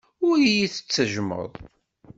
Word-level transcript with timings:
Ur 0.27 0.37
iyi-tettejjmeḍ. 0.43 1.51